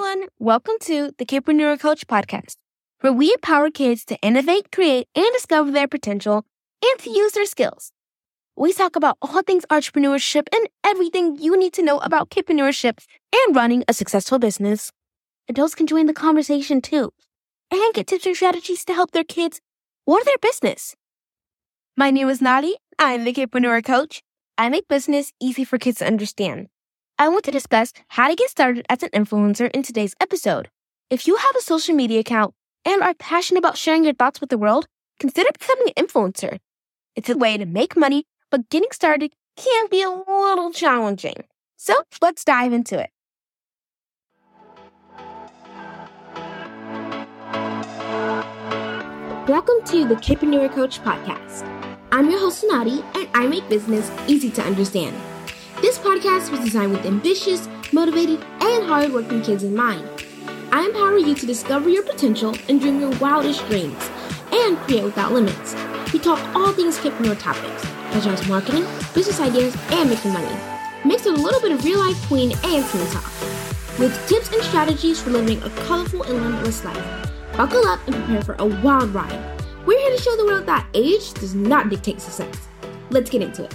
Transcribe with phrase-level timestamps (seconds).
[0.00, 0.28] everyone.
[0.38, 2.56] Welcome to the Kidpreneur Coach podcast,
[3.00, 6.46] where we empower kids to innovate, create, and discover their potential
[6.82, 7.92] and to use their skills.
[8.56, 13.54] We talk about all things entrepreneurship and everything you need to know about kidpreneurship and
[13.54, 14.90] running a successful business.
[15.50, 17.12] Adults can join the conversation too
[17.70, 19.60] and get tips and strategies to help their kids
[20.06, 20.94] or their business.
[21.94, 22.72] My name is Nadi.
[22.98, 24.22] I'm the Kidpreneur Coach.
[24.56, 26.68] I make business easy for kids to understand.
[27.20, 30.70] I want to discuss how to get started as an influencer in today's episode.
[31.10, 32.54] If you have a social media account
[32.86, 34.86] and are passionate about sharing your thoughts with the world,
[35.18, 36.60] consider becoming an influencer.
[37.14, 41.44] It's a way to make money, but getting started can be a little challenging.
[41.76, 43.10] So let's dive into it.
[49.46, 51.66] Welcome to the Kidpreneur Coach podcast.
[52.12, 55.14] I'm your host, Nadi, and I make business easy to understand.
[55.80, 60.06] This podcast was designed with ambitious, motivated, and hardworking kids in mind.
[60.70, 64.10] I empower you to discover your potential and dream your wildest dreams
[64.52, 65.74] and create without limits.
[66.12, 67.82] We talk all things kidpreneur topics,
[68.12, 70.54] such as marketing, business ideas, and making money,
[71.06, 73.32] mixed with a little bit of real life queen and teen talk.
[73.98, 77.30] With tips and strategies for living a colorful and limitless life.
[77.56, 79.60] Buckle up and prepare for a wild ride.
[79.86, 82.68] We're here to show the world that age does not dictate success.
[83.08, 83.74] Let's get into it.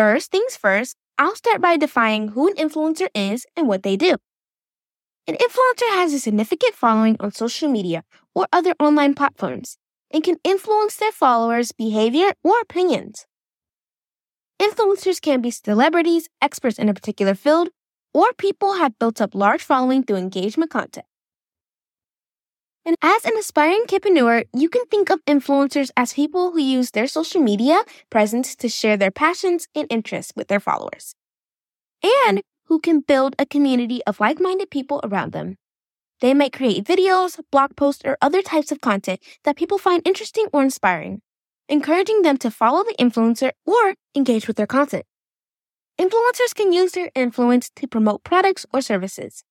[0.00, 4.16] First things first, I'll start by defining who an influencer is and what they do.
[5.26, 8.02] An influencer has a significant following on social media
[8.34, 9.76] or other online platforms
[10.10, 13.26] and can influence their followers' behavior or opinions.
[14.58, 17.68] Influencers can be celebrities, experts in a particular field,
[18.14, 21.04] or people who have built up large following through engagement content.
[22.84, 27.06] And as an aspiring kidpreneur, you can think of influencers as people who use their
[27.06, 31.14] social media presence to share their passions and interests with their followers,
[32.24, 35.56] and who can build a community of like minded people around them.
[36.20, 40.46] They might create videos, blog posts, or other types of content that people find interesting
[40.52, 41.20] or inspiring,
[41.68, 45.04] encouraging them to follow the influencer or engage with their content.
[46.00, 49.44] Influencers can use their influence to promote products or services.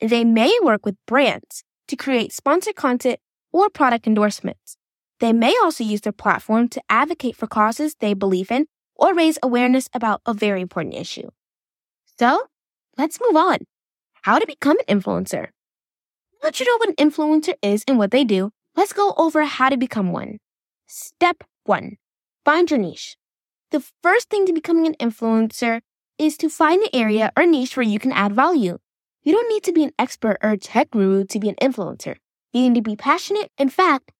[0.00, 3.18] They may work with brands to create sponsored content
[3.52, 4.76] or product endorsements.
[5.20, 9.38] They may also use their platform to advocate for causes they believe in or raise
[9.42, 11.28] awareness about a very important issue.
[12.18, 12.46] So,
[12.96, 13.58] let's move on.
[14.22, 15.48] How to become an influencer.
[16.42, 19.68] That you know what an influencer is and what they do, let's go over how
[19.68, 20.38] to become one.
[20.86, 21.96] Step one,
[22.44, 23.16] find your niche.
[23.70, 25.80] The first thing to becoming an influencer
[26.18, 28.78] is to find an area or niche where you can add value.
[29.22, 32.16] You don't need to be an expert or a tech guru to be an influencer.
[32.52, 33.50] You need to be passionate.
[33.58, 34.12] In fact,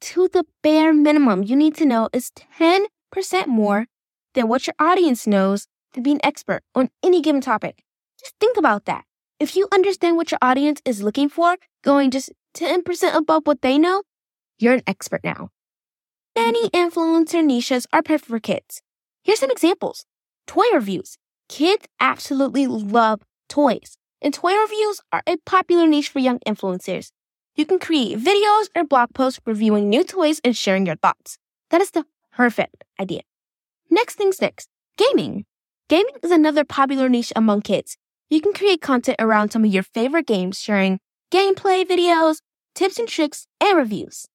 [0.00, 2.86] to the bare minimum, you need to know is 10%
[3.46, 3.86] more
[4.34, 7.82] than what your audience knows to be an expert on any given topic.
[8.18, 9.04] Just think about that.
[9.38, 13.78] If you understand what your audience is looking for, going just 10% above what they
[13.78, 14.02] know,
[14.58, 15.50] you're an expert now.
[16.34, 18.82] Many influencer niches are perfect for kids.
[19.22, 20.04] Here's some examples.
[20.46, 21.16] Toy reviews.
[21.48, 27.12] Kids absolutely love toys and toy reviews are a popular niche for young influencers.
[27.54, 31.38] You can create videos or blog posts reviewing new toys and sharing your thoughts.
[31.70, 32.04] That is the
[32.34, 33.20] perfect idea.
[33.88, 35.44] Next things next, gaming.
[35.88, 37.96] Gaming is another popular niche among kids.
[38.28, 40.98] You can create content around some of your favorite games, sharing
[41.30, 42.38] gameplay videos,
[42.74, 44.26] tips and tricks, and reviews.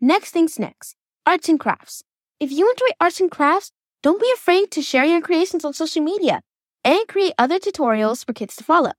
[0.00, 0.94] Next things next,
[1.26, 2.04] arts and crafts.
[2.38, 3.72] If you enjoy arts and crafts,
[4.04, 6.42] don't be afraid to share your creations on social media
[6.86, 8.92] and create other tutorials for kids to follow.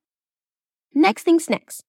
[0.93, 1.83] Next things next.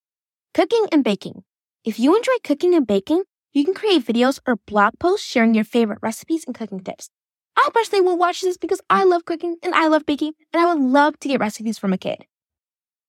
[0.55, 1.43] Cooking and baking.
[1.85, 5.65] If you enjoy cooking and baking, you can create videos or blog posts sharing your
[5.65, 7.11] favorite recipes and cooking tips.
[7.57, 10.73] I personally will watch this because I love cooking and I love baking and I
[10.73, 12.27] would love to get recipes from a kid.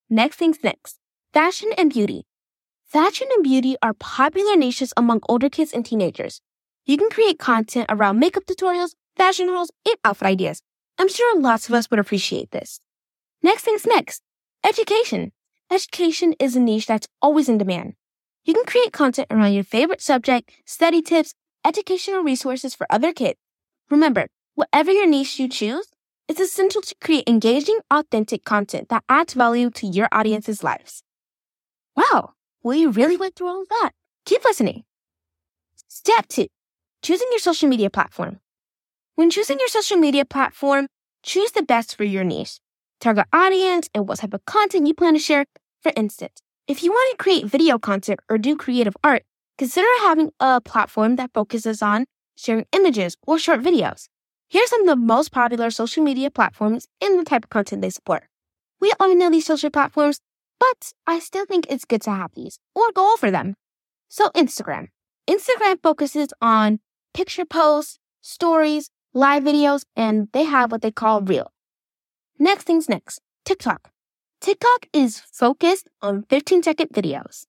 [0.10, 0.98] Next things next.
[1.32, 2.26] Fashion and beauty.
[2.86, 6.42] Fashion and beauty are popular niches among older kids and teenagers.
[6.86, 10.64] You can create content around makeup tutorials, fashion hauls, and outfit ideas.
[11.00, 12.82] I'm sure lots of us would appreciate this.
[13.42, 14.22] Next thing's next.
[14.66, 15.32] Education.
[15.72, 17.94] Education is a niche that's always in demand.
[18.44, 21.34] You can create content around your favorite subject, study tips,
[21.66, 23.40] educational resources for other kids.
[23.90, 25.88] Remember, whatever your niche you choose,
[26.28, 31.02] it's essential to create engaging, authentic content that adds value to your audience's lives.
[31.96, 33.92] Wow, we really went through all of that.
[34.26, 34.84] Keep listening.
[35.88, 36.48] Step two,
[37.02, 38.42] choosing your social media platform.
[39.20, 40.88] When choosing your social media platform,
[41.24, 42.62] choose the best for your niche,
[43.02, 45.44] target audience, and what type of content you plan to share.
[45.82, 49.24] For instance, if you want to create video content or do creative art,
[49.58, 52.06] consider having a platform that focuses on
[52.38, 54.08] sharing images or short videos.
[54.48, 57.82] Here are some of the most popular social media platforms and the type of content
[57.82, 58.24] they support.
[58.80, 60.22] We all know these social platforms,
[60.62, 63.56] but I still think it's good to have these or go over them.
[64.08, 64.88] So, Instagram.
[65.30, 66.80] Instagram focuses on
[67.14, 71.52] picture posts, stories, live videos, and they have what they call Reel.
[72.38, 73.92] Next things next TikTok.
[74.42, 77.46] TikTok is focused on 15 second videos.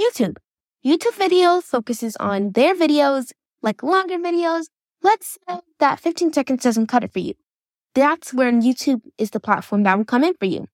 [0.00, 0.36] YouTube.
[0.84, 3.32] YouTube video focuses on their videos,
[3.62, 4.64] like longer videos.
[5.02, 7.34] Let's say that 15 seconds doesn't cut it for you.
[7.94, 10.66] That's where YouTube is the platform that will come in for you.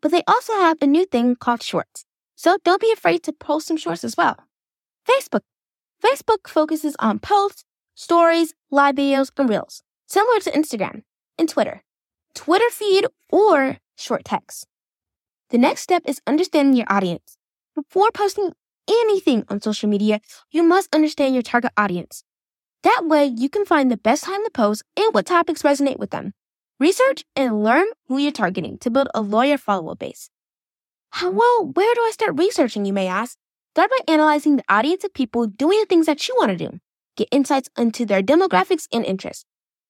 [0.00, 2.04] But they also have a new thing called shorts.
[2.36, 4.36] So don't be afraid to post some shorts as well.
[5.08, 5.40] Facebook.
[6.02, 7.64] Facebook focuses on posts,
[7.98, 11.02] stories, live videos, and reels, similar to Instagram
[11.36, 11.82] and Twitter.
[12.32, 14.66] Twitter feed or short text.
[15.50, 17.36] The next step is understanding your audience.
[17.74, 18.52] Before posting
[18.88, 20.20] anything on social media,
[20.52, 22.22] you must understand your target audience.
[22.84, 26.10] That way, you can find the best time to post and what topics resonate with
[26.10, 26.34] them.
[26.78, 30.30] Research and learn who you're targeting to build a loyal follower base.
[31.10, 33.36] How well, where do I start researching, you may ask?
[33.74, 36.78] Start by analyzing the audience of people doing the things that you want to do.
[37.18, 39.44] Get insights into their demographics and interests.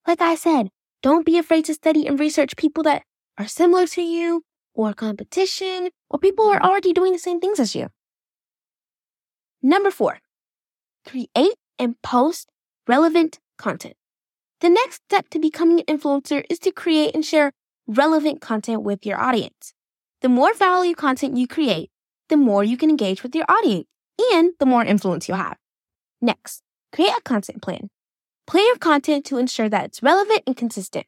[0.07, 0.71] Like I said,
[1.03, 3.03] don't be afraid to study and research people that
[3.37, 6.65] are similar to you or competition or people who are mm.
[6.65, 7.89] already doing the same things as you.
[9.61, 10.21] Number four,
[11.07, 12.49] create and post
[12.87, 13.97] relevant content.
[14.63, 17.53] The next step to becoming an influencer is to create and share
[17.87, 19.75] relevant content with your audience.
[20.23, 21.91] The more value content you create,
[22.31, 23.87] the more you can engage with your audience
[24.33, 25.59] and the more influence you'll have.
[26.23, 27.91] Next, create a content plan.
[28.47, 31.07] Plan your content to ensure that it's relevant and consistent.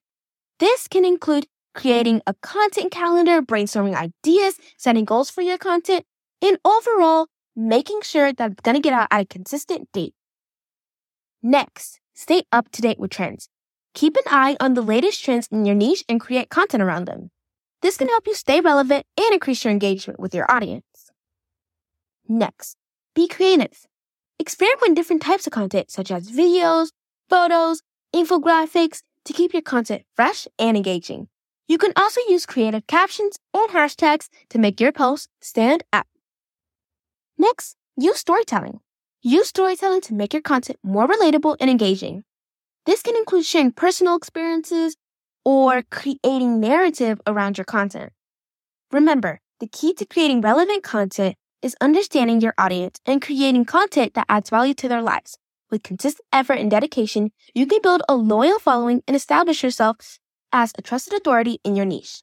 [0.59, 6.05] This can include creating a content calendar, brainstorming ideas, setting goals for your content,
[6.43, 10.15] and overall, making sure that it's going to get out at a consistent date.
[11.43, 13.49] Next, stay up to date with trends.
[13.95, 17.31] Keep an eye on the latest trends in your niche and create content around them.
[17.83, 20.85] This can help you stay relevant and increase your engagement with your audience.
[22.29, 22.77] Next,
[23.15, 23.87] be creative.
[24.41, 26.93] Experiment with different types of content such as videos,
[27.29, 27.83] photos,
[28.17, 31.29] infographics to keep your content fresh and engaging.
[31.69, 36.07] You can also use creative captions and hashtags to make your posts stand out.
[37.37, 38.81] Next, use storytelling.
[39.21, 42.25] Use storytelling to make your content more relatable and engaging.
[42.87, 44.97] This can include sharing personal experiences
[45.45, 48.11] or creating narrative around your content.
[48.91, 54.27] Remember, the key to creating relevant content is understanding your audience and creating content that
[54.29, 55.39] adds value to their lives.
[55.71, 60.19] With consistent effort and dedication, you can build a loyal following and establish yourself
[60.53, 62.23] as a trusted authority in your niche.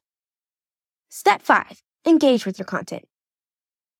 [1.08, 1.82] Step 5.
[2.06, 3.04] Engage with your content.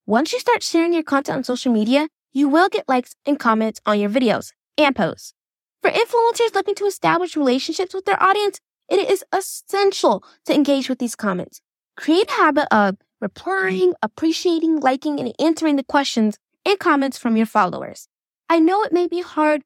[0.07, 3.81] Once you start sharing your content on social media, you will get likes and comments
[3.87, 5.35] on your videos and posts.
[5.83, 10.99] For influencers looking to establish relationships with their audience, it is essential to engage with
[10.99, 11.61] these comments.
[11.97, 17.47] Create a habit of replying, appreciating, liking, and answering the questions and comments from your
[17.47, 18.09] followers.
[18.49, 19.63] I know it may be hard,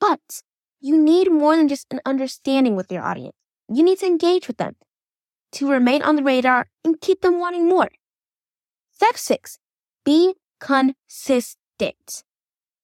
[0.00, 0.42] but
[0.80, 3.36] you need more than just an understanding with your audience.
[3.68, 4.76] You need to engage with them
[5.52, 7.90] to remain on the radar and keep them wanting more.
[8.92, 9.58] Step six,
[10.04, 12.24] be consistent.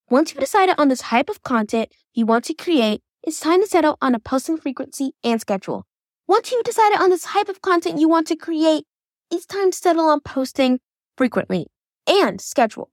[0.08, 3.66] Once you've decided on the type of content you want to create, it's time to
[3.66, 5.84] settle on a posting frequency and schedule.
[6.28, 8.84] Once you've decided on the type of content you want to create,
[9.30, 10.80] it's time to settle on posting
[11.16, 11.66] frequently
[12.06, 12.90] and schedule.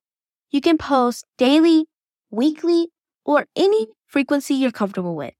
[0.51, 1.85] You can post daily,
[2.31, 2.89] weekly,
[3.25, 5.33] or any frequency you're comfortable with.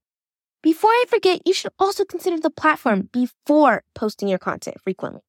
[0.62, 5.20] Before I forget, you should also consider the platform before posting your content frequently.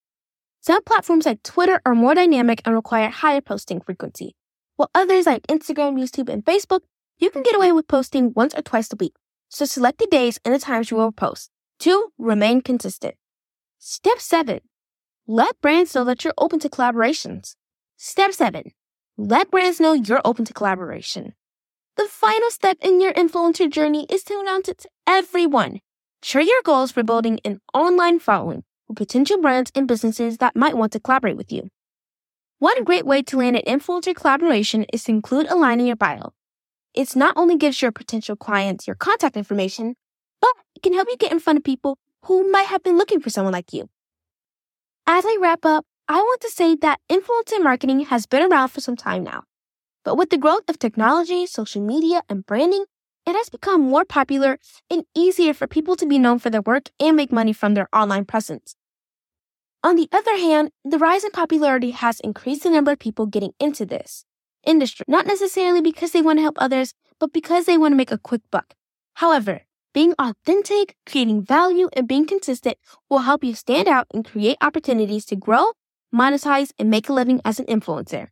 [0.62, 4.36] Some platforms like Twitter are more dynamic and require higher posting frequency,
[4.78, 6.82] while others like Instagram, YouTube, and Facebook,
[7.18, 9.14] you can get away with posting once or twice a week.
[9.50, 11.50] So select the days and the times you will post.
[11.80, 13.16] to Remain consistent.
[13.78, 14.62] Step 7.
[15.27, 17.55] Let brands know that you're open to collaborations.
[17.98, 18.74] Step seven,
[19.17, 21.34] let brands know you're open to collaboration.
[21.98, 25.79] The final step in your influencer journey is to announce it to everyone.
[26.22, 30.77] Share your goals for building an online following with potential brands and businesses that might
[30.77, 31.70] want to collaborate with you.
[32.60, 35.96] One great way to land an influencer collaboration is to include a line in your
[35.96, 36.34] bio.
[36.94, 39.96] It not only gives your potential clients your contact information,
[40.39, 43.22] but it can help you get in front of people who might have been looking
[43.22, 43.89] for someone like you.
[45.08, 48.82] As I wrap up, I want to say that influencer marketing has been around for
[48.82, 49.44] some time now.
[50.04, 52.86] But with the growth of technology, social media, and branding,
[53.28, 54.58] it has become more popular
[54.90, 57.88] and easier for people to be known for their work and make money from their
[57.94, 58.76] online presence.
[59.84, 63.54] On the other hand, the rise in popularity has increased the number of people getting
[63.60, 64.26] into this
[64.66, 68.12] industry, not necessarily because they want to help others, but because they want to make
[68.12, 68.74] a quick buck.
[69.14, 69.62] However,
[69.96, 72.78] Being authentic, creating value, and being consistent
[73.10, 75.72] will help you stand out and create opportunities to grow,
[76.14, 78.28] monetize, and make a living as an influencer.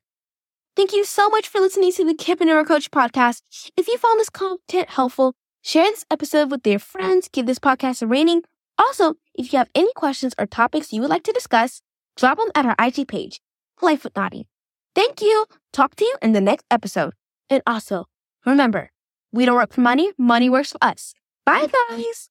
[0.75, 3.43] Thank you so much for listening to the Kip and Kidpreneur Coach podcast.
[3.77, 8.01] If you found this content helpful, share this episode with your friends, give this podcast
[8.01, 8.41] a rating.
[8.77, 11.81] Also, if you have any questions or topics you would like to discuss,
[12.17, 13.39] drop them at our IG page,
[13.81, 14.47] Life with Nadi.
[14.95, 15.45] Thank you.
[15.71, 17.13] Talk to you in the next episode.
[17.49, 18.03] And also,
[18.45, 18.91] remember,
[19.31, 21.13] we don't work for money, money works for us.
[21.45, 22.29] Bye, guys.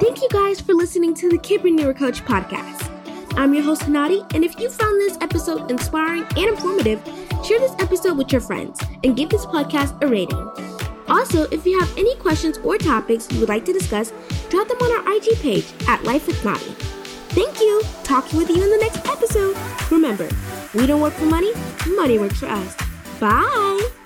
[0.00, 2.90] Thank you guys for listening to the Kidpreneur Coach podcast.
[3.36, 7.00] I'm your host, Nadi, and if you found this episode inspiring and informative,
[7.44, 10.42] share this episode with your friends and give this podcast a rating.
[11.06, 14.12] Also, if you have any questions or topics you would like to discuss,
[14.50, 16.74] drop them on our IG page at Life with Nadi.
[17.30, 17.80] Thank you.
[18.02, 19.56] Talking with you in the next episode.
[19.90, 20.28] Remember,
[20.74, 21.52] we don't work for money,
[21.86, 22.87] money works for us.
[23.20, 23.97] Bye.